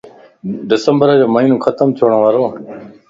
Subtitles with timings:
[0.69, 2.49] ڊسمبر جو مھينو ختم ڇڻ وارووَ